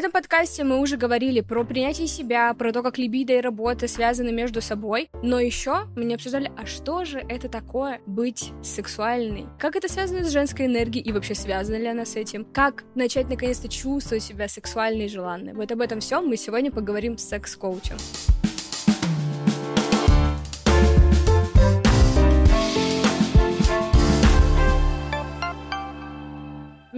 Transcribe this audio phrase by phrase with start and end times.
[0.00, 4.32] этом подкасте мы уже говорили про принятие себя, про то, как либидо и работа связаны
[4.32, 9.46] между собой, но еще мы не обсуждали, а что же это такое быть сексуальной?
[9.58, 12.46] Как это связано с женской энергией и вообще связана ли она с этим?
[12.46, 15.52] Как начать наконец-то чувствовать себя сексуальной и желанной?
[15.52, 17.98] Вот об этом всем мы сегодня поговорим с секс-коучем.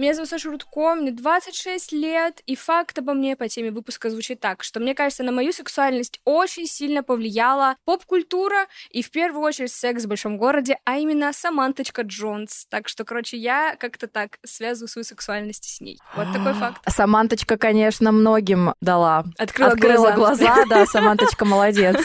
[0.03, 4.41] Меня зовут Саша Рудко, мне 26 лет, и факт обо мне по теме выпуска звучит
[4.41, 9.71] так, что мне кажется, на мою сексуальность очень сильно повлияла поп-культура и в первую очередь
[9.71, 12.65] секс в большом городе, а именно Саманточка Джонс.
[12.69, 15.97] Так что, короче, я как-то так связываю свою сексуальность с ней.
[16.17, 16.81] Вот такой факт.
[16.89, 19.23] Саманточка, конечно, многим дала.
[19.37, 20.47] Открыла, Открыла глаза.
[20.47, 21.95] глаза, да, Саманточка молодец.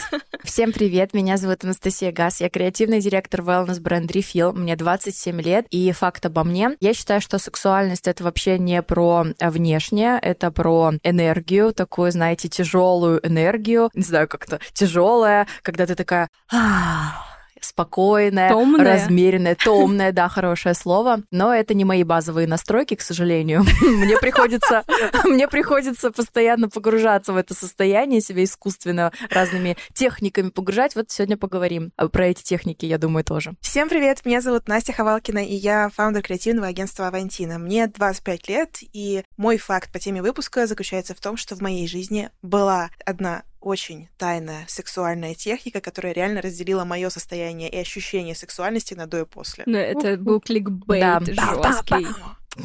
[0.45, 5.67] Всем привет, меня зовут Анастасия Гас, я креативный директор wellness бренд Refill, мне 27 лет,
[5.69, 6.77] и факт обо мне.
[6.79, 13.25] Я считаю, что сексуальность это вообще не про внешнее, это про энергию, такую, знаете, тяжелую
[13.25, 17.28] энергию, не знаю, как-то тяжелая, когда ты такая «Ах,
[17.61, 18.95] спокойная, Томная.
[18.95, 21.23] размеренная, томная, да, хорошее слово.
[21.31, 23.63] Но это не мои базовые настройки, к сожалению.
[23.81, 24.83] Мне приходится,
[25.25, 30.95] мне приходится постоянно погружаться в это состояние, себя искусственно разными техниками погружать.
[30.95, 33.53] Вот сегодня поговорим про эти техники, я думаю, тоже.
[33.61, 37.57] Всем привет, меня зовут Настя Ховалкина, и я фаундер креативного агентства Авантина.
[37.59, 41.87] Мне 25 лет, и мой факт по теме выпуска заключается в том, что в моей
[41.87, 48.93] жизни была одна очень тайная сексуальная техника, которая реально разделила мое состояние и ощущение сексуальности
[48.93, 49.63] на до и после.
[49.67, 51.53] Но это был кликбейт Да.
[51.63, 52.07] жесткий.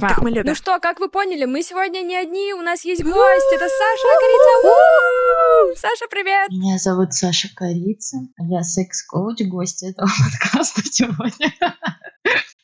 [0.00, 0.46] Как мы любим.
[0.46, 4.08] Ну что, как вы поняли, мы сегодня не одни, у нас есть гость, это Саша
[4.20, 5.80] Корица.
[5.80, 6.48] Саша, привет!
[6.50, 8.16] Меня зовут Саша Корица.
[8.38, 10.08] Я секс-коуч, гость этого
[10.42, 11.52] подкаста сегодня.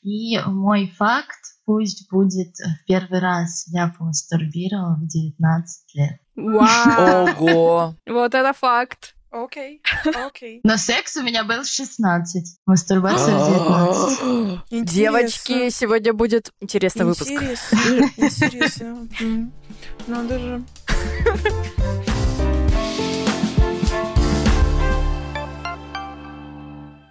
[0.03, 6.21] И мой факт пусть будет в первый раз я помастурбировала в 19 лет.
[6.41, 7.29] Вау!
[7.39, 7.95] Ого!
[8.07, 9.15] Вот это факт.
[9.33, 9.81] Окей,
[10.27, 10.61] окей.
[10.65, 14.61] Но секс у меня был в 16, мастурбация в 19.
[14.71, 14.87] Интересно.
[14.93, 17.31] Девочки, сегодня будет интересный выпуск.
[17.31, 17.79] Интересно,
[18.17, 19.09] интересно.
[20.09, 20.65] Надо же.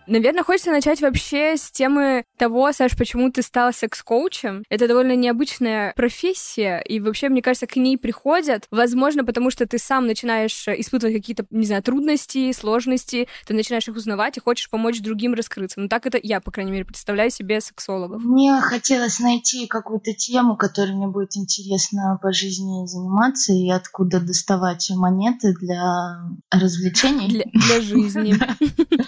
[0.09, 4.63] Наверное, хочется начать вообще с темы того, Саш, почему ты стала секс-коучем.
[4.69, 9.77] Это довольно необычная профессия, и вообще, мне кажется, к ней приходят, возможно, потому что ты
[9.77, 14.99] сам начинаешь испытывать какие-то, не знаю, трудности, сложности, ты начинаешь их узнавать и хочешь помочь
[14.99, 15.79] другим раскрыться.
[15.79, 18.23] Ну, так это я, по крайней мере, представляю себе сексологов.
[18.23, 24.89] Мне хотелось найти какую-то тему, которой мне будет интересно по жизни заниматься, и откуда доставать
[24.89, 26.17] монеты для
[26.49, 27.27] развлечений.
[27.27, 28.35] Для, для жизни.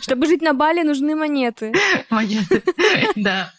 [0.02, 1.74] Чтобы жить на Бали, нужны монеты.
[2.10, 2.64] монеты.
[3.16, 3.52] Да.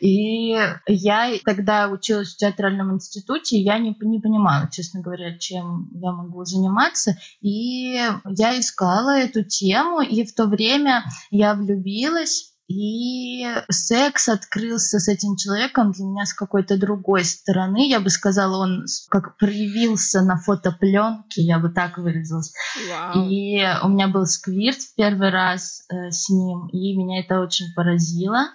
[0.00, 6.12] И я тогда училась в театральном институте, я не, не понимала, честно говоря, чем я
[6.12, 7.16] могу заниматься.
[7.40, 12.55] И я искала эту тему, и в то время я влюбилась.
[12.68, 17.88] И секс открылся с этим человеком для меня с какой-то другой стороны.
[17.88, 22.52] Я бы сказала, он как проявился на фотопленке, я бы так выразилась.
[22.90, 23.28] Вау.
[23.28, 27.72] И у меня был сквирт в первый раз э, с ним, и меня это очень
[27.74, 28.48] поразило.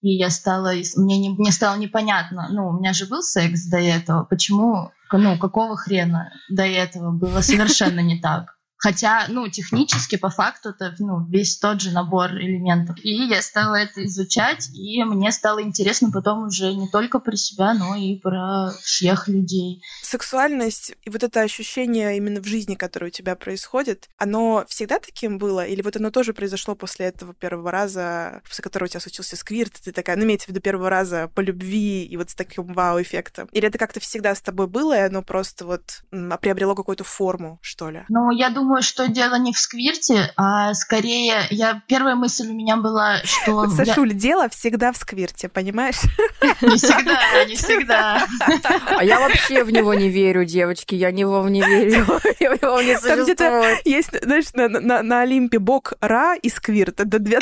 [0.00, 3.78] И я стала, мне, не, мне стало непонятно, ну, у меня же был секс до
[3.78, 8.55] этого, почему, ну, какого хрена до этого было совершенно не так.
[8.78, 12.96] Хотя, ну, технически, по факту, это ну, весь тот же набор элементов.
[13.02, 17.74] И я стала это изучать, и мне стало интересно потом уже не только про себя,
[17.74, 19.82] но и про всех людей.
[20.02, 25.38] Сексуальность и вот это ощущение именно в жизни, которое у тебя происходит, оно всегда таким
[25.38, 25.64] было?
[25.64, 29.78] Или вот оно тоже произошло после этого первого раза, после которого у тебя случился сквирт,
[29.78, 32.64] и ты такая, ну, имеется в виду первого раза по любви и вот с таким
[32.74, 33.48] вау-эффектом?
[33.52, 37.58] Или это как-то всегда с тобой было, и оно просто вот м, приобрело какую-то форму,
[37.62, 38.04] что ли?
[38.08, 42.76] Ну, я думаю, что дело не в сквирте, а скорее, я первая мысль у меня
[42.76, 46.00] была, что я- Сашуль, дело всегда в сквирте, понимаешь?
[46.60, 48.26] не всегда, не всегда.
[48.86, 52.06] А я вообще в него не верю, девочки, я не в не верю.
[52.40, 56.48] Я в него не Там где-то есть, знаешь, на, на, на Олимпе бог Ра и
[56.48, 57.00] Сквирт.
[57.00, 57.38] Это две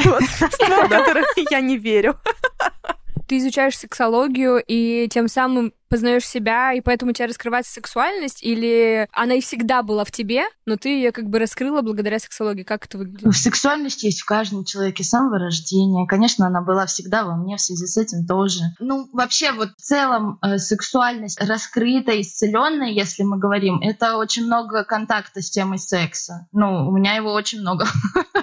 [0.89, 2.19] которые я не верю.
[3.27, 9.07] Ты изучаешь сексологию и тем самым познаешь себя, и поэтому у тебя раскрывается сексуальность, или
[9.13, 12.65] она и всегда была в тебе, но ты ее как бы раскрыла благодаря сексологии?
[12.65, 13.33] Как это выглядит?
[13.37, 16.05] Сексуальность есть в каждом человеке с самого рождения.
[16.09, 18.61] Конечно, она была всегда во мне в связи с этим тоже.
[18.81, 24.83] Ну, вообще, вот в целом э, сексуальность раскрытая, исцеленная, если мы говорим, это очень много
[24.83, 26.49] контакта с темой секса.
[26.51, 27.87] Ну, у меня его очень много.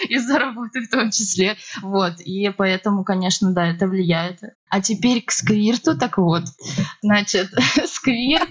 [0.08, 1.56] Из-за работы в том числе.
[1.82, 2.20] Вот.
[2.20, 4.40] И поэтому, конечно, да, это влияет.
[4.70, 6.44] А теперь к сквирту, так вот.
[7.02, 7.48] Значит,
[7.86, 8.48] сквирт,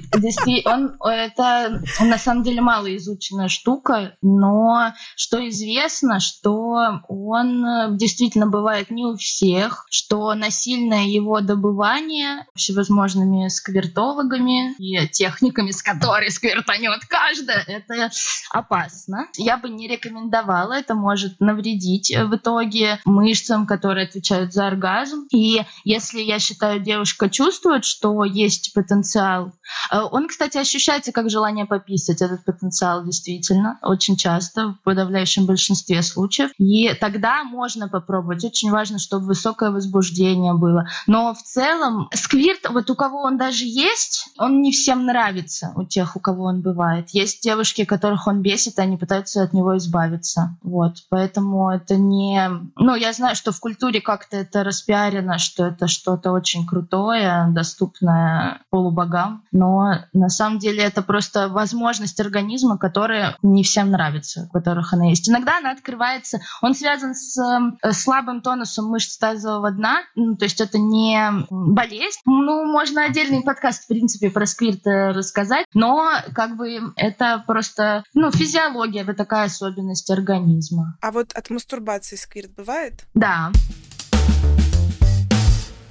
[0.66, 9.06] он, это на самом деле малоизученная штука, но что известно, что он действительно бывает не
[9.06, 18.10] у всех, что насильное его добывание всевозможными сквиртологами и техниками, с которой сквиртанет каждая, это
[18.51, 19.27] опасно.
[19.38, 25.27] Я бы не рекомендовала, это может навредить в итоге мышцам, которые отвечают за оргазм.
[25.31, 29.54] И если, я считаю, девушка чувствует, что есть потенциал,
[29.92, 36.02] э, он, кстати, ощущается как желание пописать, этот потенциал действительно, очень часто, в подавляющем большинстве
[36.02, 36.52] случаев.
[36.58, 38.44] И тогда можно попробовать.
[38.44, 40.86] Очень важно, чтобы высокое возбуждение было.
[41.08, 45.84] Но в целом сквирт, вот у кого он даже есть, он не всем нравится, у
[45.84, 47.10] тех, у кого он бывает.
[47.12, 50.58] Есть девушки, которых он бесит, они пытаются от него избавиться.
[50.62, 52.50] Вот, поэтому это не...
[52.76, 58.62] Ну, я знаю, что в культуре как-то это распиарено, что это что-то очень крутое, доступное
[58.69, 64.94] полубогам, но на самом деле это просто возможность организма, которая не всем нравится, у которых
[64.94, 65.30] она есть.
[65.30, 70.62] Иногда она открывается, он связан с э, слабым тонусом мышц тазового дна, ну, то есть
[70.62, 71.19] это не
[71.50, 72.19] болезнь.
[72.25, 78.04] Ну, можно отдельный подкаст, в принципе, про сквирт э, рассказать, но как бы это просто,
[78.13, 80.98] ну, физиология, это такая особенность организма.
[81.01, 83.06] А вот от мастурбации сквирт бывает?
[83.13, 83.51] Да.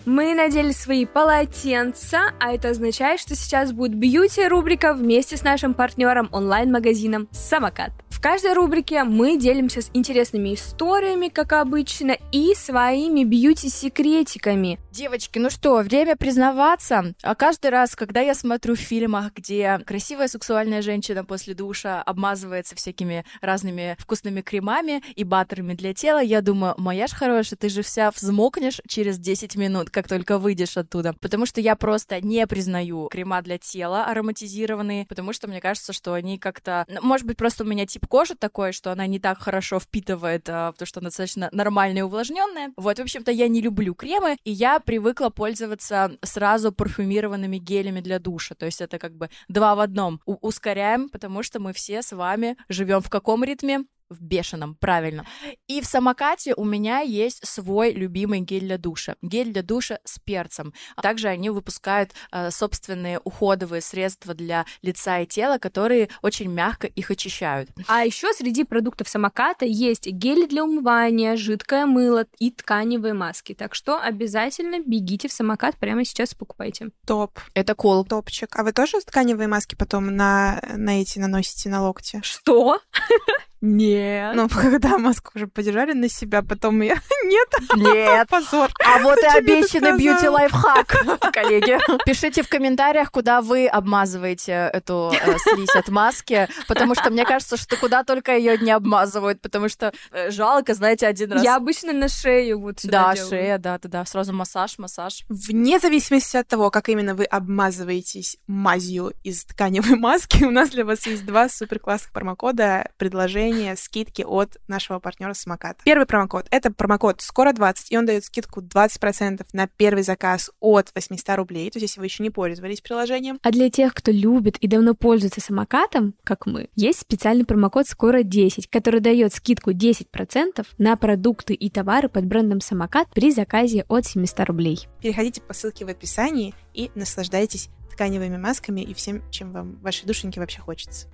[0.08, 6.30] Мы надели свои полотенца, а это означает, что сейчас будет бьюти-рубрика вместе с нашим партнером
[6.32, 7.92] онлайн-магазином «Самокат».
[8.18, 14.80] В каждой рубрике мы делимся с интересными историями, как обычно, и своими бьюти-секретиками.
[14.90, 17.14] Девочки, ну что, время признаваться.
[17.22, 22.74] А каждый раз, когда я смотрю в фильмах, где красивая сексуальная женщина после душа обмазывается
[22.74, 27.82] всякими разными вкусными кремами и баттерами для тела, я думаю, моя ж хорошая, ты же
[27.82, 31.12] вся взмокнешь через 10 минут, как только выйдешь оттуда.
[31.20, 36.12] Потому что я просто не признаю крема для тела ароматизированные, потому что мне кажется, что
[36.12, 36.86] они как-то...
[36.88, 40.48] Ну, может быть, просто у меня тип кожи такой, что она не так хорошо впитывает,
[40.48, 42.72] а, потому что она достаточно нормальная и увлажненная.
[42.76, 48.20] Вот, в общем-то, я не люблю кремы, и я привыкла пользоваться сразу парфюмированными гелями для
[48.20, 48.54] душа.
[48.54, 50.20] То есть это как бы два в одном.
[50.26, 53.84] У ускоряем, потому что мы все с вами живем в каком ритме?
[54.10, 55.26] В бешеном, правильно.
[55.66, 59.16] И в самокате у меня есть свой любимый гель для душа.
[59.22, 60.72] Гель для душа с перцем.
[61.02, 67.10] Также они выпускают э, собственные уходовые средства для лица и тела, которые очень мягко их
[67.10, 67.70] очищают.
[67.86, 73.54] А еще среди продуктов самоката есть гели для умывания, жидкое мыло и тканевые маски.
[73.54, 76.90] Так что обязательно бегите в самокат прямо сейчас покупайте.
[77.06, 77.38] Топ.
[77.54, 78.04] Это кол.
[78.04, 78.56] Топчик.
[78.56, 82.20] А вы тоже тканевые маски потом на, на эти наносите на локти?
[82.22, 82.80] Что?
[83.60, 84.34] Нет.
[84.34, 86.94] Ну, когда маску уже подержали на себя, потом я...
[87.24, 87.48] Нет.
[87.76, 88.28] Нет.
[88.30, 88.70] Позор.
[88.84, 91.78] А вот и обещанный бьюти-лайфхак, коллеги.
[92.04, 97.56] Пишите в комментариях, куда вы обмазываете эту э, слизь от маски, потому что мне кажется,
[97.56, 101.42] что куда только ее не обмазывают, потому что э, жалко, знаете, один раз...
[101.42, 103.30] Я обычно на шею вот сюда Да, делаю.
[103.30, 104.04] шея, да, да, да.
[104.04, 105.24] Сразу массаж, массаж.
[105.28, 110.84] Вне зависимости от того, как именно вы обмазываетесь мазью из тканевой маски, у нас для
[110.84, 115.80] вас есть два супер классных промокода, предложения, скидки от нашего партнера Самоката.
[115.84, 121.36] Первый промокод— это промокод «Скоро20», и он дает скидку 20% на первый заказ от 800
[121.36, 123.38] рублей, то есть если вы еще не пользовались приложением.
[123.42, 128.22] А для тех, кто любит и давно пользуется самокатом, как мы, есть специальный промокод «Скоро
[128.22, 134.06] 10», который дает скидку 10% на продукты и товары под брендом «Самокат» при заказе от
[134.06, 134.88] 700 рублей.
[135.00, 140.40] Переходите по ссылке в описании и наслаждайтесь тканевыми масками и всем, чем вам вашей душеньке
[140.40, 141.08] вообще хочется.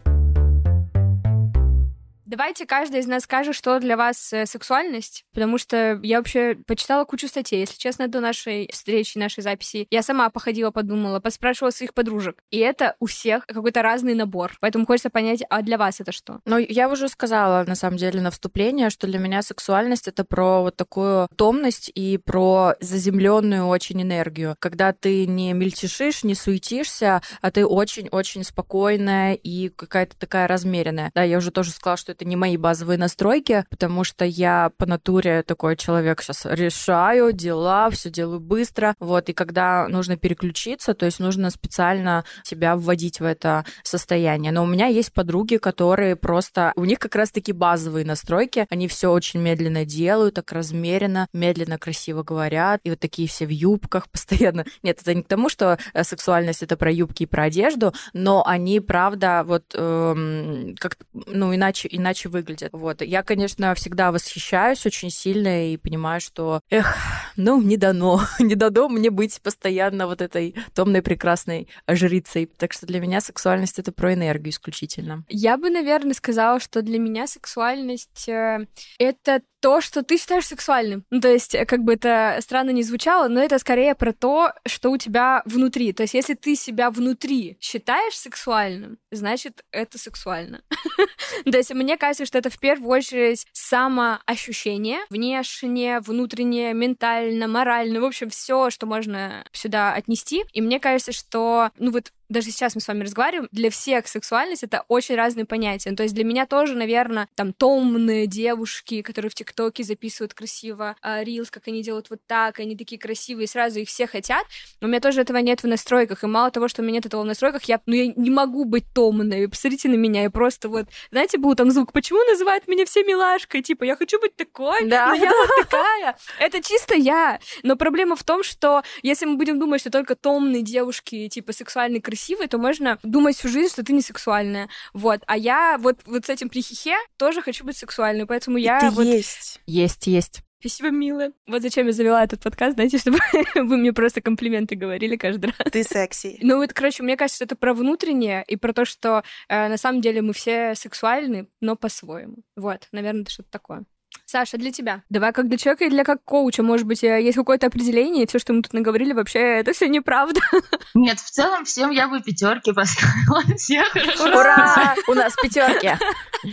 [2.26, 7.04] Давайте каждый из нас скажет, что для вас э, сексуальность, потому что я вообще почитала
[7.04, 9.86] кучу статей, если честно, до нашей встречи, нашей записи.
[9.90, 12.38] Я сама походила, подумала, поспрашивала своих подружек.
[12.50, 14.56] И это у всех какой-то разный набор.
[14.60, 16.40] Поэтому хочется понять, а для вас это что?
[16.46, 20.62] Ну, я уже сказала, на самом деле, на вступление, что для меня сексуальность это про
[20.62, 27.50] вот такую томность и про заземленную очень энергию, когда ты не мельтешишь, не суетишься, а
[27.50, 31.10] ты очень-очень спокойная и какая-то такая размеренная.
[31.14, 34.86] Да, я уже тоже сказала, что это не мои базовые настройки, потому что я по
[34.86, 41.06] натуре такой человек сейчас решаю дела, все делаю быстро, вот, и когда нужно переключиться, то
[41.06, 44.52] есть нужно специально себя вводить в это состояние.
[44.52, 49.10] Но у меня есть подруги, которые просто, у них как раз-таки базовые настройки, они все
[49.10, 54.64] очень медленно делают, так размеренно, медленно, красиво говорят, и вот такие все в юбках постоянно.
[54.82, 58.46] Нет, это не к тому, что э, сексуальность это про юбки и про одежду, но
[58.46, 62.70] они, правда, вот эм, как, ну, иначе, иначе иначе выглядят.
[62.72, 63.00] Вот.
[63.02, 66.94] Я, конечно, всегда восхищаюсь очень сильно и понимаю, что, эх,
[67.36, 72.46] ну, не дано, не дано мне быть постоянно вот этой томной прекрасной жрицей.
[72.58, 75.24] Так что для меня сексуальность— это про энергию исключительно.
[75.28, 78.66] Я бы, наверное, сказала, что для меня сексуальность э,—
[78.98, 81.06] это то, что ты считаешь сексуальным.
[81.08, 84.52] Ну, то есть, э, как бы это странно не звучало, но это скорее про то,
[84.66, 85.94] что у тебя внутри.
[85.94, 90.60] То есть, если ты себя внутри считаешь сексуальным, значит, это сексуально.
[91.50, 98.04] То есть, мне кажется, что это в первую очередь самоощущение, внешнее, внутреннее, ментально, морально, в
[98.04, 100.44] общем, все, что можно сюда отнести.
[100.52, 104.62] И мне кажется, что, ну вот даже сейчас мы с вами разговариваем, для всех сексуальность
[104.62, 105.90] это очень разные понятия.
[105.90, 110.96] Ну, то есть для меня тоже, наверное, там томные девушки, которые в ТикТоке записывают красиво
[111.02, 114.44] а, рилс, как они делают вот так, они такие красивые, сразу их все хотят.
[114.80, 116.24] Но у меня тоже этого нет в настройках.
[116.24, 118.64] И мало того, что у меня нет этого в настройках, я, ну, я не могу
[118.64, 119.48] быть томной.
[119.48, 123.62] Посмотрите на меня, я просто вот, знаете, был там звук, почему называют меня все милашкой?
[123.62, 126.16] Типа, я хочу быть такой, да, но я вот такая.
[126.38, 127.38] Это чисто я.
[127.62, 132.00] Но проблема в том, что если мы будем думать, что только томные девушки, типа, сексуальные,
[132.14, 134.68] красивой, то можно думать всю жизнь, что ты не сексуальная.
[134.92, 135.22] Вот.
[135.26, 138.80] А я вот, вот с этим прихихе тоже хочу быть сексуальной, поэтому я...
[138.80, 139.04] Ты вот...
[139.04, 139.60] есть.
[139.66, 140.42] Есть, есть.
[140.60, 141.32] Спасибо, милая.
[141.46, 143.18] Вот зачем я завела этот подкаст, знаете, чтобы
[143.54, 145.70] вы мне просто комплименты говорили каждый раз.
[145.70, 146.38] Ты секси.
[146.40, 150.00] Ну вот, короче, мне кажется, это про внутреннее и про то, что э, на самом
[150.00, 152.36] деле мы все сексуальны, но по-своему.
[152.56, 153.84] Вот, наверное, это что-то такое.
[154.26, 155.02] Саша, для тебя.
[155.10, 158.26] Давай как для человека и для как коуча, может быть, э, есть какое-то определение, и
[158.26, 160.40] все, что мы тут наговорили, вообще это все неправда.
[160.94, 163.42] Нет, в целом всем я бы пятерки поставила.
[163.56, 164.24] Все хорошо.
[164.24, 164.94] Ура!
[165.08, 165.92] У нас пятерки.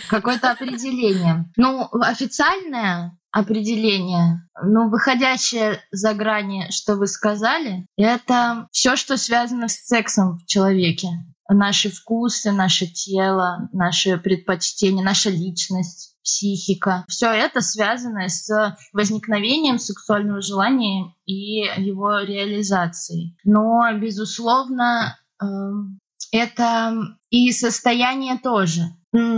[0.10, 1.46] Какое-то определение.
[1.58, 9.86] Ну, официальное определение, ну, выходящее за грани, что вы сказали, это все, что связано с
[9.86, 11.08] сексом в человеке
[11.54, 17.06] наши вкусы, наше тело, наши предпочтения, наша личность, психика.
[17.08, 23.38] Все это связано с возникновением сексуального желания и его реализацией.
[23.44, 26.00] Но, безусловно, эм,
[26.32, 26.96] это
[27.30, 28.84] и состояние тоже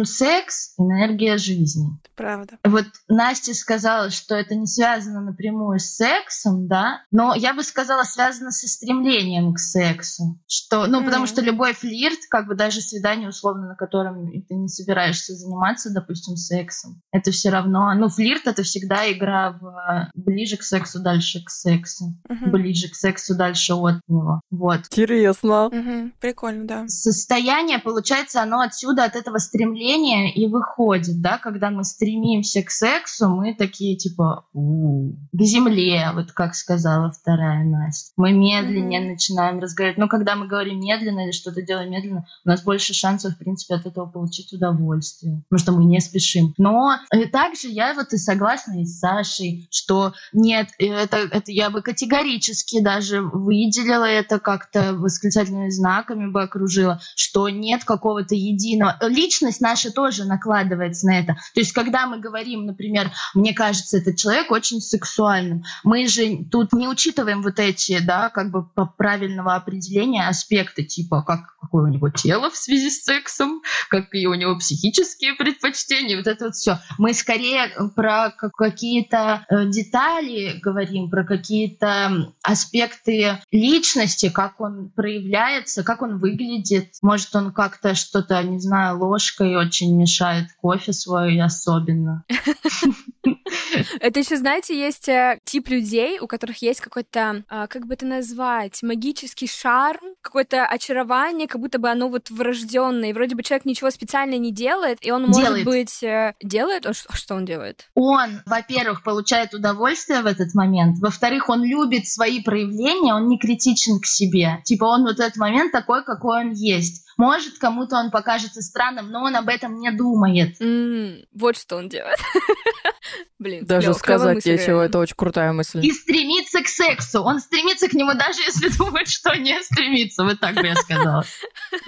[0.04, 1.88] секс— энергия жизни.
[2.16, 2.60] Правда.
[2.64, 8.04] Вот Настя сказала, что это не связано напрямую с сексом, да, но я бы сказала,
[8.04, 10.40] связано со стремлением к сексу.
[10.48, 14.56] Что, ну, mm потому что любой флирт, как бы даже свидание, условно, на котором ты
[14.56, 20.58] не собираешься заниматься, допустим, сексом, это все равно, ну, флирт— это всегда игра в ближе
[20.58, 22.50] к сексу, дальше к сексу, mm-hmm.
[22.50, 24.42] ближе к сексу, дальше от него.
[24.50, 24.82] Вот.
[24.92, 25.70] Интересно.
[25.72, 26.12] Mm-hmm.
[26.20, 26.88] Прикольно, да.
[26.88, 32.70] Состояние, получается, оно отсюда, от этого стремления стремление и выходит, да, когда мы стремимся к
[32.70, 38.12] сексу, мы такие типа у к земле, вот как сказала вторая Настя.
[38.18, 39.12] Мы медленнее mm-hmm.
[39.12, 39.98] начинаем разговаривать.
[39.98, 43.76] Но когда мы говорим медленно или что-то делаем медленно, у нас больше шансов, в принципе,
[43.76, 46.54] от этого получить удовольствие, потому что мы не спешим.
[46.58, 51.70] Но и также я вот и согласна и с Сашей, что нет, это, это я
[51.70, 58.98] бы категорически даже выделила это как-то восклицательными знаками бы окружила, что нет какого-то единого.
[59.02, 61.34] Личность ответственность наша тоже накладывается на это.
[61.54, 66.74] То есть, когда мы говорим, например, мне кажется, этот человек очень сексуальным, мы же тут
[66.74, 71.88] не учитываем вот эти, да, как бы по правильного определения аспекты, типа, как, какое у
[71.88, 76.80] него тело в связи с сексом, какие у него психические предпочтения, вот это вот все.
[76.98, 86.02] Мы скорее про какие-то э, детали говорим, про какие-то аспекты личности, как он проявляется, как
[86.02, 86.90] он выглядит.
[87.02, 92.24] Может, он как-то что-то, не знаю, ложкой ложкой очень мешает кофе свой особенно.
[94.00, 98.06] Это еще, знаете, есть э, тип людей, у которых есть какой-то, а, как бы это
[98.06, 103.10] назвать, магический шарм, какое-то очарование, как будто бы оно вот врожденное.
[103.10, 106.04] И вроде бы человек ничего специально не делает, и он может быть...
[106.04, 106.86] Э, делает?
[106.86, 107.90] А что он делает?
[107.96, 111.00] Он, во-первых, получает удовольствие в этот момент.
[111.00, 114.62] Во-вторых, он любит свои проявления, он не критичен к себе.
[114.64, 117.06] Типа он вот этот момент такой, какой он есть.
[117.18, 120.60] Может, кому-то он покажется странным, но он об этом не думает.
[120.60, 122.18] Mm, вот что он делает.
[123.40, 125.86] Блин, Даже сказать нечего, это очень крутая мысль.
[125.86, 127.22] И стремится к сексу.
[127.22, 130.24] Он стремится к нему, даже если думает, что не стремится.
[130.24, 131.26] Вот так бы я сказала.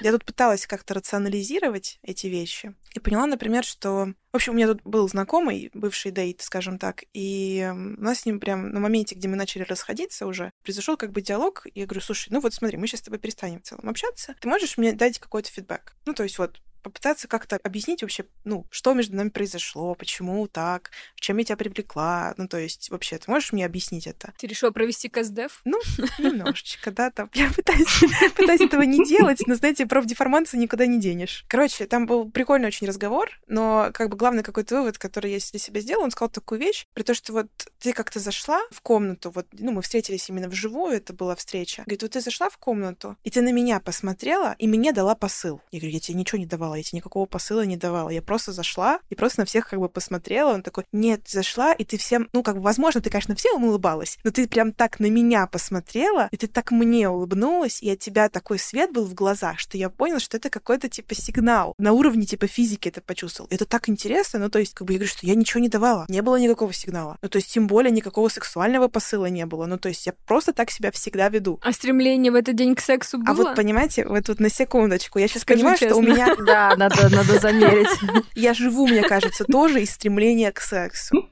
[0.01, 4.13] Я тут пыталась как-то рационализировать эти вещи и поняла, например, что...
[4.31, 8.25] В общем, у меня тут был знакомый, бывший дейт, скажем так, и у нас с
[8.25, 11.85] ним прям на моменте, где мы начали расходиться уже, произошел как бы диалог, и я
[11.85, 14.77] говорю, слушай, ну вот смотри, мы сейчас с тобой перестанем в целом общаться, ты можешь
[14.77, 15.95] мне дать какой-то фидбэк?
[16.05, 20.91] Ну, то есть вот попытаться как-то объяснить вообще, ну, что между нами произошло, почему так,
[21.15, 22.33] чем я тебя привлекла.
[22.37, 24.33] Ну, то есть, вообще, ты можешь мне объяснить это?
[24.37, 25.61] Ты решила провести КСДФ?
[25.65, 25.79] Ну,
[26.19, 27.31] немножечко, да, там.
[27.33, 28.03] Я пытаюсь,
[28.35, 31.43] пытаюсь этого не делать, но, знаете, профдеформацию никуда не денешь.
[31.47, 35.59] Короче, там был прикольный очень разговор, но как бы главный какой-то вывод, который я для
[35.59, 37.47] себя сделала, он сказал такую вещь, при том, что вот
[37.79, 41.83] ты как-то зашла в комнату, вот, ну, мы встретились именно вживую, это была встреча.
[41.83, 45.61] Говорит, вот ты зашла в комнату, и ты на меня посмотрела, и мне дала посыл.
[45.71, 48.09] Я говорю, я тебе ничего не давала, я тебе никакого посыла не давала.
[48.09, 50.53] Я просто зашла и просто на всех как бы посмотрела.
[50.53, 54.17] Он такой, нет, зашла, и ты всем, ну, как бы, возможно, ты, конечно, всем улыбалась,
[54.23, 58.29] но ты прям так на меня посмотрела, и ты так мне улыбнулась, и от тебя
[58.29, 61.73] такой свет был в глазах, что я поняла, что это какой-то, типа, сигнал.
[61.77, 63.47] На уровне, типа, физики это почувствовал.
[63.51, 66.05] Это так интересно, ну, то есть, как бы, я говорю, что я ничего не давала.
[66.09, 67.17] Не было никакого сигнала.
[67.21, 69.65] Ну, то есть, тем более, никакого сексуального посыла не было.
[69.65, 71.59] Ну, то есть, я просто так себя всегда веду.
[71.63, 73.29] А стремление в этот день к сексу было?
[73.29, 75.95] А вот, понимаете, вот тут на секундочку, я сейчас Скажу понимаю, честно.
[75.95, 76.35] что у меня...
[76.45, 77.87] Да, надо, надо замерить.
[78.35, 81.29] Я живу, мне кажется, тоже из стремления к сексу.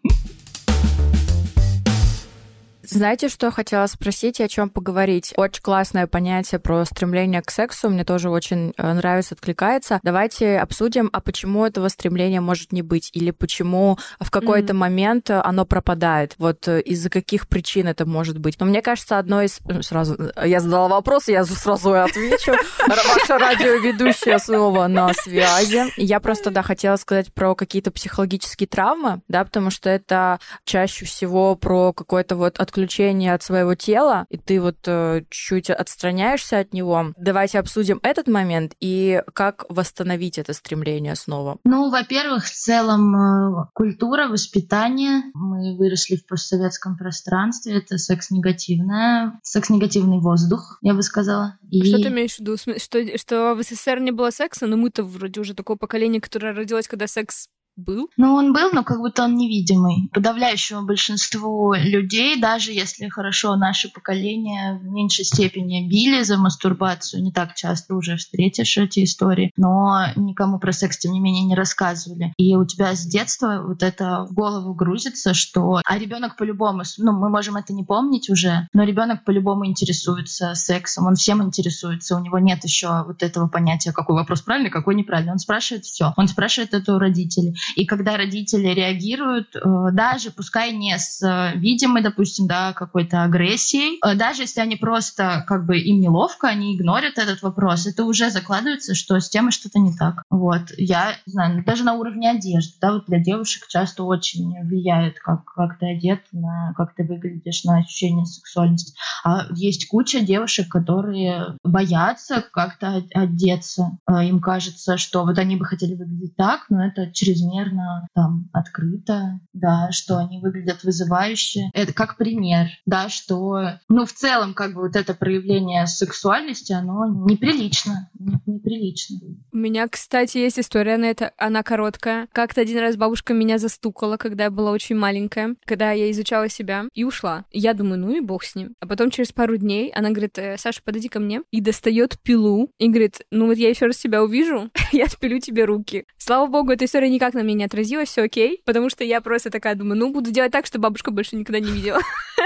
[2.86, 5.34] Знаете, что я хотела спросить и о чем поговорить?
[5.38, 7.90] Очень классное понятие про стремление к сексу.
[7.90, 10.02] Мне тоже очень э, нравится, откликается.
[10.04, 13.10] Давайте обсудим, а почему этого стремления может не быть?
[13.14, 14.78] Или почему в какой-то mm-hmm.
[14.78, 16.36] момент оно пропадает?
[16.38, 18.60] Вот э, из-за каких причин это может быть?
[18.60, 19.60] Но мне кажется, одно из...
[19.66, 22.52] Э, сразу я задала вопрос, я сразу и отвечу.
[22.86, 25.86] Ваша радиоведущая снова на связи.
[25.96, 31.56] Я просто, да, хотела сказать про какие-то психологические травмы, да, потому что это чаще всего
[31.56, 37.14] про какой-то вот отключение от своего тела, и ты вот э, чуть отстраняешься от него.
[37.18, 41.60] Давайте обсудим этот момент и как восстановить это стремление снова.
[41.66, 45.22] Ну, во-первых, в целом э, культура, воспитание.
[45.36, 51.60] Мы выросли в постсоветском пространстве, это секс-негативное, секс-негативный воздух, я бы сказала.
[51.70, 51.86] И...
[51.86, 52.58] Что ты имеешь в виду?
[52.58, 56.88] Что, что в СССР не было секса, но мы-то вроде уже такое поколение, которое родилось,
[56.88, 58.10] когда секс был?
[58.18, 60.10] Ну, он был, но как будто он невидимый.
[60.14, 67.32] Подавляющему большинству людей, даже если хорошо наше поколение в меньшей степени били за мастурбацию, не
[67.32, 72.34] так часто уже встретишь эти истории, но никому про секс, тем не менее, не рассказывали.
[72.38, 75.82] И у тебя с детства вот это в голову грузится, что...
[75.86, 81.08] А ребенок по-любому, ну, мы можем это не помнить уже, но ребенок по-любому интересуется сексом,
[81.08, 85.34] он всем интересуется, у него нет еще вот этого понятия, какой вопрос правильный, какой неправильный.
[85.34, 86.14] Он спрашивает все.
[86.18, 87.56] Он спрашивает это у родителей.
[87.76, 89.60] И когда родители реагируют, э,
[89.92, 95.44] даже пускай не с э, видимой, допустим, да, какой-то агрессией, э, даже если они просто
[95.48, 99.80] как бы им неловко, они игнорят этот вопрос, это уже закладывается, что с темой что-то
[99.80, 100.24] не так.
[100.30, 100.62] Вот.
[100.78, 105.46] Я знаю, ну, даже на уровне одежды, да, вот для девушек часто очень влияет, как,
[105.46, 108.94] как ты одет, на, как ты выглядишь, на ощущение сексуальности.
[109.24, 113.98] А есть куча девушек, которые боятся как-то одеться.
[114.10, 119.40] Им кажется, что вот они бы хотели выглядеть так, но это чрезмерно чрезмерно там открыто,
[119.54, 121.70] да, что они выглядят вызывающе.
[121.74, 127.06] Это как пример, да, что, ну, в целом, как бы вот это проявление сексуальности, оно
[127.26, 128.10] неприлично,
[128.46, 129.20] неприлично.
[129.52, 132.28] У меня, кстати, есть история на это, она короткая.
[132.32, 136.86] Как-то один раз бабушка меня застукала, когда я была очень маленькая, когда я изучала себя,
[136.94, 137.46] и ушла.
[137.52, 138.76] Я думаю, ну и бог с ним.
[138.80, 142.72] А потом через пару дней она говорит, «Э, Саша, подойди ко мне, и достает пилу,
[142.78, 146.06] и говорит, ну вот я еще раз тебя увижу, я спилю тебе руки.
[146.18, 149.50] Слава богу, эта история никак на меня не отразилось, все окей, потому что я просто
[149.50, 152.00] такая думаю, ну, буду делать так, чтобы бабушка больше никогда не видела.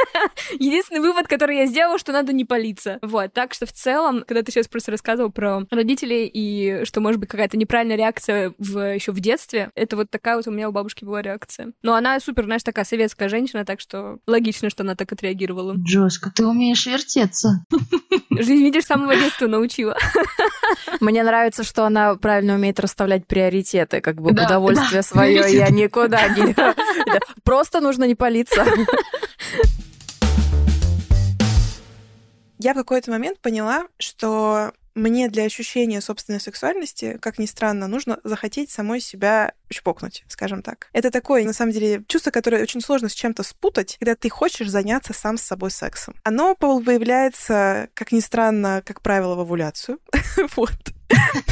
[0.60, 3.00] Единственный вывод, который я сделала, что надо не палиться.
[3.02, 7.20] Вот, так что в целом, когда ты сейчас просто рассказывал про родителей и что может
[7.20, 10.72] быть какая-то неправильная реакция в, еще в детстве, это вот такая вот у меня у
[10.72, 11.74] бабушки была реакция.
[11.82, 15.76] Но она супер, знаешь, такая советская женщина, так что логично, что она так отреагировала.
[15.86, 17.66] Жестко, ты умеешь вертеться.
[18.30, 19.98] Жизнь, видишь, с самого детства научила.
[21.00, 25.08] Мне нравится, что она правильно умеет расставлять приоритеты, как бы да, удовольствие да.
[25.08, 26.56] свое я никуда не...
[27.44, 28.66] Просто нужно не палиться.
[32.60, 38.20] Я в какой-то момент поняла, что мне для ощущения собственной сексуальности, как ни странно, нужно
[38.24, 40.90] захотеть самой себя чпокнуть, скажем так.
[40.94, 44.70] Это такое, на самом деле, чувство, которое очень сложно с чем-то спутать, когда ты хочешь
[44.70, 46.16] заняться сам с собой сексом.
[46.24, 50.00] Оно появляется, как ни странно, как правило, в овуляцию.
[50.56, 50.72] вот.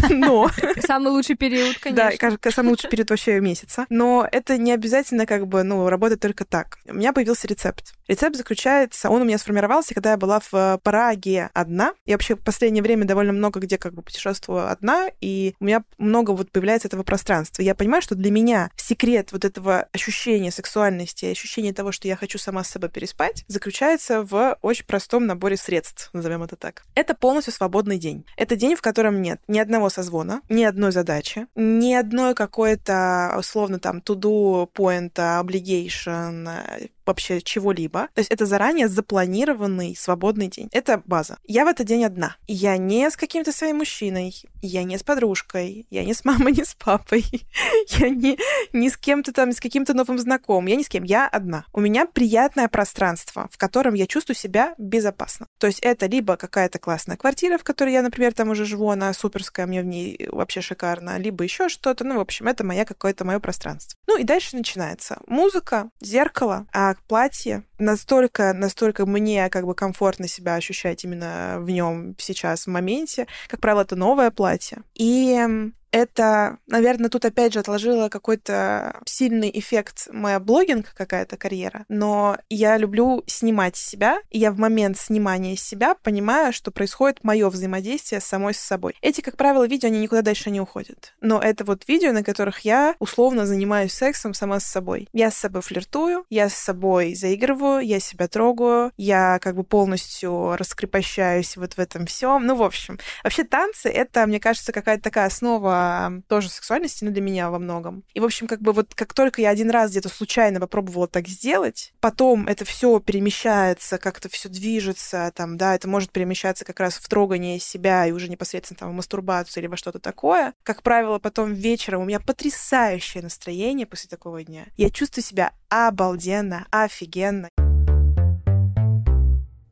[0.10, 0.50] Но...
[0.86, 2.12] Самый лучший период, конечно.
[2.12, 3.86] Да, кажется, самый лучший период вообще месяца.
[3.90, 6.78] Но это не обязательно как бы, ну, работать только так.
[6.86, 7.94] У меня появился рецепт.
[8.08, 11.94] Рецепт заключается, он у меня сформировался, когда я была в Праге одна.
[12.06, 15.84] Я вообще в последнее время довольно много где как бы путешествую одна, и у меня
[15.98, 17.62] много вот появляется этого пространства.
[17.62, 22.38] Я понимаю, что для меня секрет вот этого ощущения сексуальности, ощущения того, что я хочу
[22.38, 26.84] сама с собой переспать, заключается в очень простом наборе средств, назовем это так.
[26.94, 28.24] Это полностью свободный день.
[28.38, 33.80] Это день, в котором нет ни одного созвона, ни одной задачи, ни одной какой-то, условно,
[33.80, 38.10] там, to-do, point, obligation, вообще чего-либо.
[38.14, 40.70] То есть это заранее запланированный свободный день.
[40.72, 41.38] Это база.
[41.46, 42.36] Я в этот день одна.
[42.48, 46.64] Я не с каким-то своим мужчиной, я не с подружкой, я не с мамой, не
[46.64, 47.26] с папой,
[47.90, 48.38] я не,
[48.74, 51.66] не с кем-то там, с каким-то новым знакомым, я ни с кем, я одна.
[51.74, 55.48] У меня приятное пространство, в котором я чувствую себя безопасно.
[55.60, 59.14] То есть это либо какая-то классная квартира, в которой я, например, там уже живу, она
[59.14, 62.04] суперская, мне в ней вообще шикарно, либо еще что-то.
[62.04, 63.98] Ну, в общем, это моя какое-то мое пространство.
[64.08, 67.64] Ну и дальше начинается музыка, зеркало, а платье.
[67.80, 73.28] Настолько, настолько мне как бы комфортно себя ощущать именно в нем сейчас, в моменте.
[73.48, 74.80] Как правило, это новое платье.
[74.94, 82.38] И это, наверное, тут опять же отложила какой-то сильный эффект моя блогинг какая-то карьера, но
[82.50, 88.20] я люблю снимать себя, и я в момент снимания себя понимаю, что происходит мое взаимодействие
[88.20, 88.98] с самой с собой.
[89.02, 91.14] Эти, как правило, видео, они никуда дальше не уходят.
[91.22, 95.08] Но это вот видео, на которых я условно занимаюсь сексом сама с собой.
[95.14, 100.58] Я с собой флиртую, я с собой заигрываю, я себя трогаю, я как бы полностью
[100.58, 102.46] раскрепощаюсь вот в этом всем.
[102.46, 105.85] Ну, в общем, вообще танцы— это, мне кажется, какая-то такая основа
[106.28, 108.04] тоже сексуальности, но для меня во многом.
[108.14, 111.28] И, в общем, как бы вот как только я один раз где-то случайно попробовала так
[111.28, 116.96] сделать, потом это все перемещается, как-то все движется, там, да, это может перемещаться как раз
[116.96, 120.54] в трогание себя и уже непосредственно там в мастурбацию или во что-то такое.
[120.64, 124.66] Как правило, потом вечером у меня потрясающее настроение после такого дня.
[124.78, 127.50] Я чувствую себя обалденно, офигенно.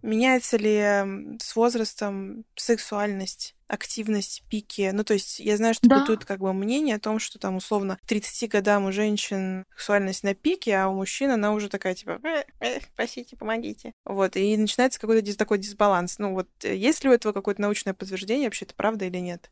[0.01, 3.55] Меняется ли с возрастом сексуальность?
[3.73, 4.91] Активность, пики.
[4.93, 5.99] Ну, то есть я знаю, что да.
[5.99, 10.23] бытует как бы мнение о том, что там условно к 30 годам у женщин сексуальность
[10.23, 13.93] на пике, а у мужчин она уже такая типа э, э, спасите, помогите.
[14.05, 16.19] Вот, и начинается какой-то такой дисбаланс.
[16.19, 19.49] Ну вот, э, есть ли у этого какое-то научное подтверждение, вообще это правда или нет?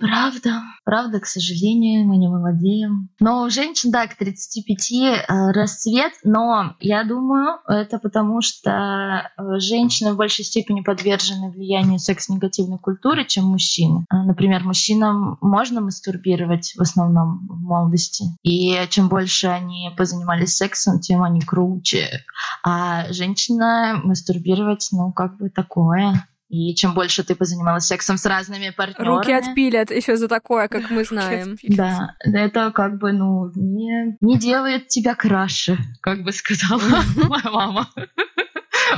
[0.00, 3.08] Правда, правда, к сожалению, мы не молодеем.
[3.20, 9.58] Но у женщин, да, к 35 э, расцвет, но я думаю, это потому что э,
[9.60, 13.61] женщины в большей степени подвержены влиянию секс-негативной культуры, чем мужчины.
[14.08, 21.00] А, например, мужчинам можно мастурбировать в основном в молодости, и чем больше они позанимались сексом,
[21.00, 22.24] тем они круче.
[22.64, 26.26] А женщина мастурбировать, ну, как бы такое.
[26.52, 29.16] И чем больше ты позанималась сексом с разными партнерами...
[29.16, 31.56] Руки отпилят еще за такое, как мы знаем.
[31.62, 36.78] Да, это как бы, ну, не, не делает тебя краше, как бы сказала
[37.16, 37.88] моя мама.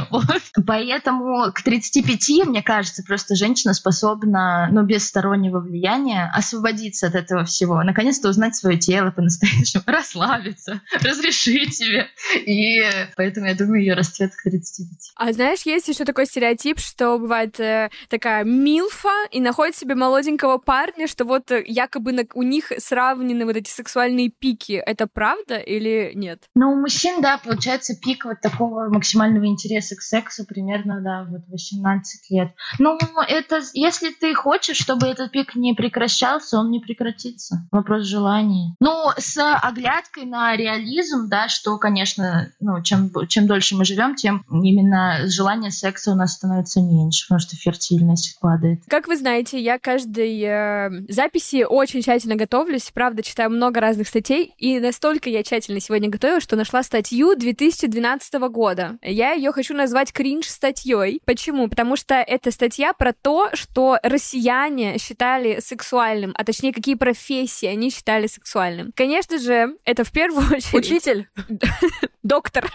[0.11, 0.43] Вот.
[0.67, 7.45] Поэтому к 35, мне кажется, просто женщина способна, ну, без стороннего влияния освободиться от этого
[7.45, 12.09] всего, наконец-то узнать свое тело по-настоящему, расслабиться, разрешить себе.
[12.47, 12.83] И
[13.17, 15.13] поэтому я думаю, ее расцвет к 35.
[15.17, 20.59] А знаешь, есть еще такой стереотип, что бывает э, такая милфа и находит себе молоденького
[20.59, 24.73] парня, что вот э, якобы на, у них сравнены вот эти сексуальные пики.
[24.73, 26.45] Это правда или нет?
[26.55, 31.27] Ну, у мужчин, да, получается пик вот такого максимального интереса интереса к сексу примерно, да,
[31.29, 32.49] вот 18 лет.
[32.79, 37.67] Ну, это, если ты хочешь, чтобы этот пик не прекращался, он не прекратится.
[37.71, 38.75] Вопрос желания.
[38.81, 44.45] Ну, с оглядкой на реализм, да, что, конечно, ну, чем, чем дольше мы живем, тем
[44.51, 48.81] именно желание секса у нас становится меньше, потому что фертильность падает.
[48.89, 54.55] Как вы знаете, я каждой э, записи очень тщательно готовлюсь, правда, читаю много разных статей,
[54.59, 58.99] и настолько я тщательно сегодня готовила, что нашла статью 2012 года.
[59.03, 61.21] Я ее хочу хочу назвать кринж статьей.
[61.25, 61.69] Почему?
[61.69, 67.91] Потому что это статья про то, что россияне считали сексуальным, а точнее, какие профессии они
[67.91, 68.93] считали сексуальным.
[68.95, 70.75] Конечно же, это в первую очередь...
[70.75, 71.29] Учитель?
[72.23, 72.71] Доктор.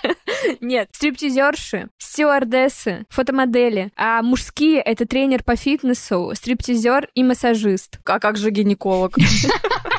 [0.61, 0.89] Нет.
[0.91, 3.91] Стриптизерши, стюардессы, фотомодели.
[3.95, 7.99] А мужские— это тренер по фитнесу, стриптизер и массажист.
[8.05, 9.15] А как же гинеколог?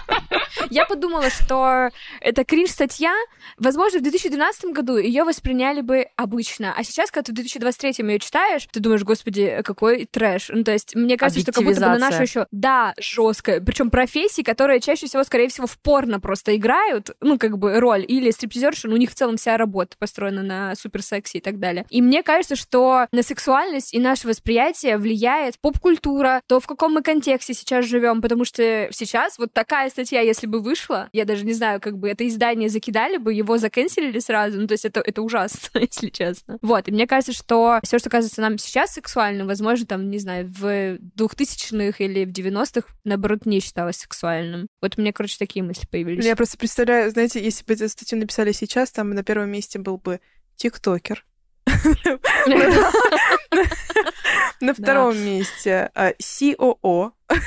[0.71, 3.15] Я подумала, что это кринж-статья.
[3.57, 6.75] Возможно, в 2012 году ее восприняли бы обычно.
[6.77, 10.51] А сейчас, когда ты в 2023 ее читаешь, ты думаешь, господи, какой трэш.
[10.53, 13.61] Ну, то есть, мне кажется, что как будто бы на нашу еще, да, жесткая.
[13.61, 18.05] Причем профессии, которые чаще всего, скорее всего, в порно просто играют, ну, как бы роль,
[18.07, 21.87] или стриптизерши, ну, у них в целом вся работа построена на суперсексе и так далее.
[21.91, 27.03] И мне кажется, что на сексуальность и наше восприятие влияет поп-культура, то, в каком мы
[27.03, 31.53] контексте сейчас живем, потому что сейчас вот такая статья, если бы вышло, я даже не
[31.53, 35.23] знаю, как бы это издание закидали бы, его заканчивали сразу, ну, то есть это, это
[35.23, 36.59] ужасно, если честно.
[36.63, 40.49] Вот, и мне кажется, что все, что кажется нам сейчас сексуальным, возможно, там, не знаю,
[40.49, 44.67] в 2000-х или в 90-х, наоборот, не считалось сексуальным.
[44.83, 46.25] Вот у меня, короче, такие мысли появились.
[46.25, 49.99] Я просто представляю, знаете, если бы эту статью написали сейчас, там на первом месте был
[49.99, 50.21] бы
[50.57, 51.25] тиктокер.
[54.61, 57.13] На втором месте COO.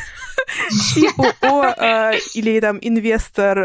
[0.94, 3.60] COO или там инвестор,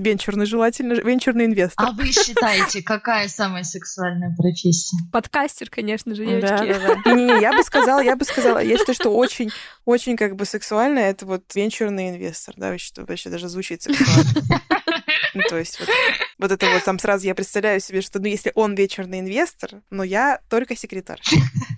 [0.00, 1.88] венчурный желательно, венчурный инвестор.
[1.88, 4.96] А вы считаете, какая самая сексуальная профессия?
[5.12, 7.08] Подкастер, конечно же, девочки.
[7.08, 9.50] Не-не, я бы сказала, я бы сказала, я считаю, что очень,
[9.84, 14.60] очень как бы сексуально это вот венчурный инвестор, да, вообще даже звучит сексуально.
[15.34, 15.88] Ну, то есть вот,
[16.38, 20.04] вот это вот там сразу я представляю себе, что ну если он вечерный инвестор, но
[20.04, 21.20] я только секретарь.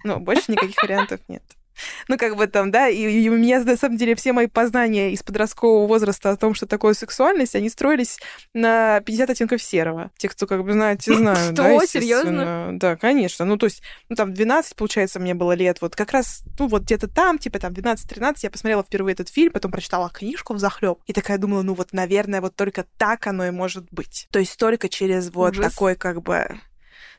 [0.03, 1.43] Ну, больше никаких вариантов нет.
[2.09, 5.13] Ну, как бы там, да, и, и у меня, на самом деле, все мои познания
[5.13, 8.19] из подросткового возраста о том, что такое сексуальность, они строились
[8.53, 10.11] на 50 оттенков серого.
[10.17, 11.55] Те, кто, как бы, знаете, знают.
[11.55, 12.71] Что, да, серьезно?
[12.73, 13.45] Да, конечно.
[13.45, 16.83] Ну, то есть, ну, там, 12, получается, мне было лет, вот как раз, ну, вот
[16.83, 20.99] где-то там, типа, там, 12-13, я посмотрела впервые этот фильм, потом прочитала книжку в захлеб
[21.07, 24.29] и такая думала, ну, вот, наверное, вот только так оно и может быть.
[24.31, 25.73] То есть, только через вот Ужас.
[25.73, 26.61] такой, как бы,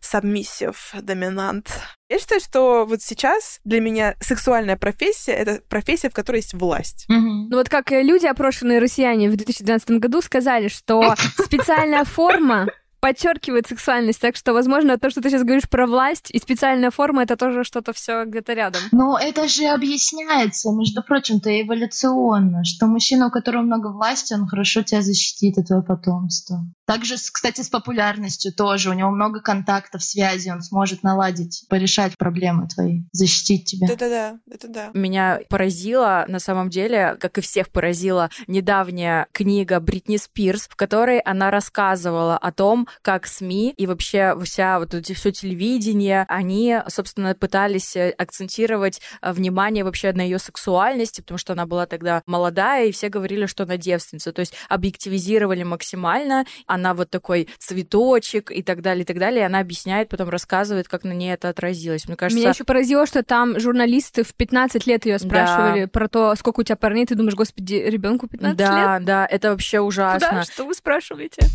[0.06, 1.70] submissive, доминант.
[2.10, 7.06] Я считаю, что вот сейчас для меня сексуальная профессия— это профессия, в которой есть власть.
[7.10, 7.48] Mm-hmm.
[7.50, 12.68] Ну вот как люди, опрошенные россияне в 2012 году, сказали, что специальная форма
[13.06, 17.22] подчеркивает сексуальность, так что, возможно, то, что ты сейчас говоришь про власть и специальная форма,
[17.22, 18.82] это тоже что-то все где-то рядом.
[18.92, 24.82] Но это же объясняется, между прочим-то, эволюционно, что мужчина, у которого много власти, он хорошо
[24.82, 26.66] тебя защитит от твоего потомства.
[26.86, 28.90] Также, кстати, с популярностью тоже.
[28.90, 33.88] У него много контактов, связей, он сможет наладить, порешать проблемы твои, защитить тебя.
[33.88, 34.90] Да-да-да, это да.
[34.94, 41.20] Меня поразила, на самом деле, как и всех поразила, недавняя книга Бритни Спирс, в которой
[41.20, 47.34] она рассказывала о том, как СМИ и вообще вся вот эти все телевидение, они, собственно,
[47.34, 52.88] пытались э, акцентировать э, внимание вообще на ее сексуальности, потому что она была тогда молодая,
[52.88, 54.32] и все говорили, что она девственница.
[54.32, 56.46] То есть объективизировали максимально,
[56.76, 59.42] она вот такой цветочек и так далее, и так далее.
[59.42, 62.08] И она объясняет, потом рассказывает, как на ней это отразилось.
[62.08, 62.40] Мне кажется...
[62.40, 65.88] Меня еще поразило, что там журналисты в 15 лет ее спрашивали да.
[65.88, 67.06] про то, сколько у тебя парней.
[67.06, 68.86] Ты думаешь, господи, ребенку 15 да, лет?
[68.86, 70.30] Да, да, это вообще ужасно.
[70.32, 71.48] Да, что вы спрашиваете?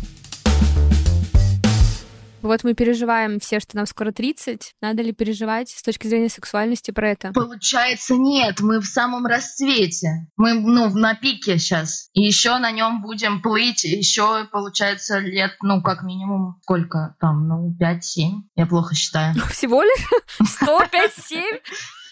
[2.41, 4.73] Вот мы переживаем все, что нам скоро 30.
[4.81, 7.31] Надо ли переживать с точки зрения сексуальности про это?
[7.33, 8.59] Получается, нет.
[8.61, 10.27] Мы в самом расцвете.
[10.37, 12.09] Мы, ну, на пике сейчас.
[12.13, 13.83] И еще на нем будем плыть.
[13.83, 18.41] Еще, получается, лет, ну, как минимум, сколько там, ну, 5-7.
[18.55, 19.35] Я плохо считаю.
[19.51, 20.07] Всего лишь?
[20.41, 21.41] 105-7?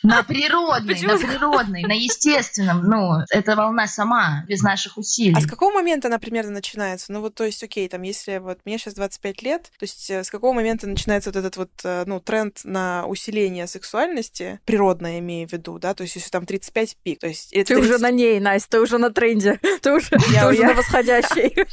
[0.04, 1.14] На природной, Почему?
[1.14, 2.84] на природной, на естественном.
[2.84, 5.36] Ну, это волна сама, без наших усилий.
[5.36, 7.12] А с какого момента она примерно начинается?
[7.12, 10.24] Ну вот, то есть, окей, там, если вот мне сейчас 25 лет, то есть э,
[10.24, 15.48] с какого момента начинается вот этот вот, э, ну, тренд на усиление сексуальности, природное имею
[15.48, 17.52] в виду, да, то есть если там 35 пик, то есть...
[17.52, 17.84] Ты 30...
[17.84, 21.56] уже на ней, Настя, ты уже на тренде, ты уже, я, ты уже на восходящей.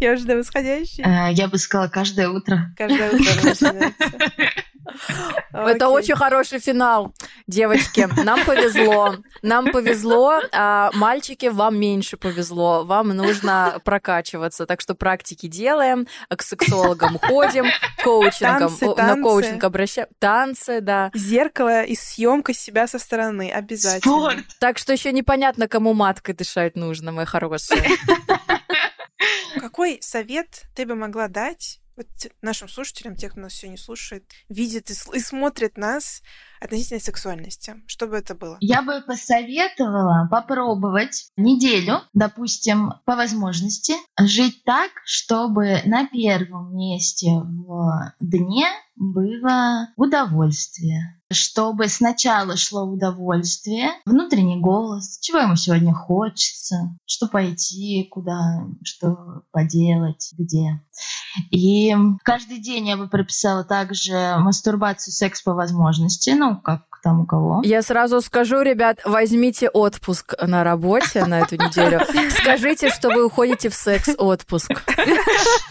[0.00, 1.04] Я уже на восходящей.
[1.04, 2.72] Э, я бы сказала, каждое утро.
[2.76, 3.94] Каждое утро начинается.
[5.52, 7.14] Это очень хороший финал,
[7.46, 8.08] девочки.
[8.22, 9.16] Нам повезло.
[9.42, 10.40] Нам повезло.
[10.52, 12.84] А мальчики, вам меньше повезло.
[12.84, 14.66] Вам нужно прокачиваться.
[14.66, 17.66] Так что практики делаем, к сексологам ходим,
[18.02, 20.08] коучингом, танцы, на коучинг обращаем.
[20.18, 21.10] Танцы, да.
[21.14, 24.14] Зеркало и съемка себя со стороны обязательно.
[24.14, 24.44] Спорт.
[24.58, 27.82] Так что еще непонятно, кому маткой дышать нужно, мои хорошие.
[29.60, 32.06] Какой совет ты бы могла дать вот
[32.42, 36.22] нашим слушателям, тех, кто нас сегодня слушает, видит и, и смотрит нас
[36.60, 37.76] относительно сексуальности?
[37.86, 38.56] Что бы это было?
[38.60, 48.12] Я бы посоветовала попробовать неделю, допустим, по возможности, жить так, чтобы на первом месте в
[48.20, 51.20] дне было удовольствие.
[51.32, 60.32] Чтобы сначала шло удовольствие, внутренний голос, чего ему сегодня хочется, что пойти, куда, что поделать,
[60.38, 60.80] где.
[61.50, 67.26] И каждый день я бы прописала также мастурбацию, секс по возможности, ну, как там у
[67.26, 67.62] кого.
[67.64, 72.00] Я сразу скажу, ребят, возьмите отпуск на работе на эту неделю.
[72.40, 74.70] Скажите, что вы уходите в секс-отпуск.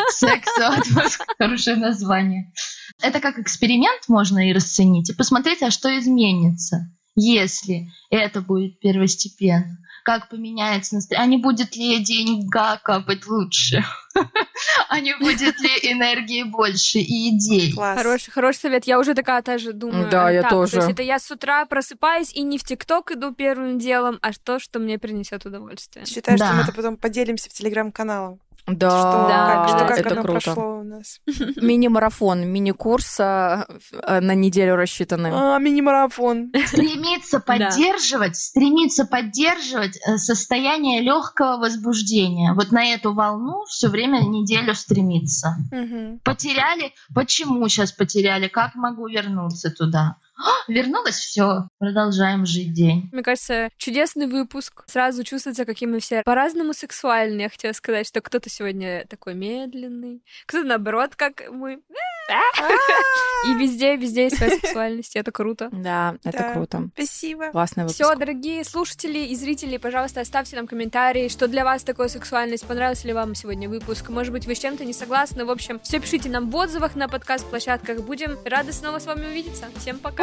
[0.09, 1.25] Секс-отпуск.
[1.37, 2.53] Хорошее название.
[3.01, 9.79] Это как эксперимент можно и расценить, и посмотреть, а что изменится, если это будет первостепенно
[10.03, 13.83] как поменяется настроение, а не будет ли деньга капать лучше.
[14.89, 17.73] а не будет ли энергии больше и идей.
[17.73, 17.97] Класс.
[17.97, 18.85] Хороший, хороший совет.
[18.85, 20.09] Я уже такая тоже думаю.
[20.09, 20.73] Да, а, я так, тоже.
[20.73, 24.31] То есть это я с утра просыпаюсь и не в ТикТок иду первым делом, а
[24.43, 26.05] то, что мне принесет удовольствие.
[26.05, 26.53] Считаю, что Да.
[26.53, 28.37] мы это потом поделимся в телеграм-канале.
[28.65, 30.39] Да, что, Да, как, что как это оно круто.
[30.39, 31.19] прошло у нас.
[31.61, 35.31] Мини-марафон, мини-курс а, э, на неделю рассчитанный.
[35.33, 36.49] А, мини-марафон.
[36.67, 42.53] Стремиться поддерживать, стремиться поддерживать э, состояние легкого возбуждения.
[42.53, 45.55] Вот на эту волну все время неделю стремиться.
[45.71, 46.19] Мгм.
[46.23, 46.93] Потеряли?
[47.13, 48.47] Почему сейчас потеряли?
[48.47, 50.17] Как могу вернуться туда?
[50.35, 53.09] А, вернулась, все, продолжаем жить день.
[53.11, 54.83] Мне кажется, чудесный выпуск.
[54.87, 57.43] Сразу чувствуется, какие мы все по-разному сексуальные.
[57.43, 61.79] Я хотела сказать, что кто-то сегодня такой медленный, кто-то наоборот, как мы.
[63.45, 65.15] И везде, везде есть своя сексуальность.
[65.15, 65.69] Это круто.
[65.71, 66.89] Да, это круто.
[66.93, 67.51] Спасибо.
[67.51, 68.01] Классный выпуск.
[68.01, 73.05] Все, дорогие слушатели и зрители, пожалуйста, оставьте нам комментарии, что для вас такое сексуальность, понравился
[73.07, 75.43] ли вам сегодня выпуск, может быть, вы с чем-то не согласны.
[75.45, 77.99] В общем, все пишите нам в отзывах на подкаст-площадках.
[78.01, 79.69] Будем рады снова с вами увидеться.
[79.77, 80.22] Всем пока!